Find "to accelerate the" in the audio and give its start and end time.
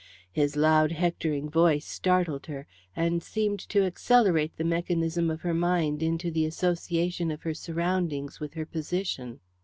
3.69-4.63